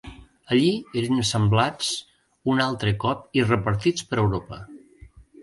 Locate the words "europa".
4.25-4.61